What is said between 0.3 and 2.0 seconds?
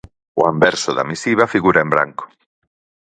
O anverso da misiva figura en